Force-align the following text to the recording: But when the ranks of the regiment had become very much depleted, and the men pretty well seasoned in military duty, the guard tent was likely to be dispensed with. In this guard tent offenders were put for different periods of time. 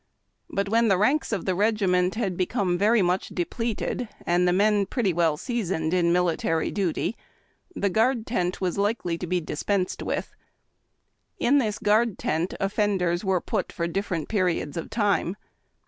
But 0.49 0.67
when 0.67 0.87
the 0.87 0.97
ranks 0.97 1.31
of 1.31 1.45
the 1.45 1.53
regiment 1.53 2.15
had 2.15 2.35
become 2.35 2.75
very 2.75 3.03
much 3.03 3.27
depleted, 3.27 4.09
and 4.25 4.47
the 4.47 4.51
men 4.51 4.87
pretty 4.87 5.13
well 5.13 5.37
seasoned 5.37 5.93
in 5.93 6.11
military 6.11 6.71
duty, 6.71 7.15
the 7.75 7.91
guard 7.91 8.25
tent 8.25 8.59
was 8.59 8.79
likely 8.79 9.15
to 9.19 9.27
be 9.27 9.39
dispensed 9.39 10.01
with. 10.01 10.33
In 11.37 11.59
this 11.59 11.77
guard 11.77 12.17
tent 12.17 12.55
offenders 12.59 13.23
were 13.23 13.41
put 13.41 13.71
for 13.71 13.85
different 13.87 14.27
periods 14.27 14.75
of 14.75 14.89
time. 14.89 15.37